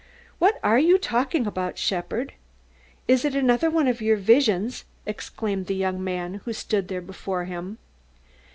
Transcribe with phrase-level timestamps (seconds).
[0.39, 2.33] "What are you talking about, shepherd?
[3.07, 7.45] Is it another one of your visions?" exclaimed the young fellow who stood there before
[7.45, 7.77] him.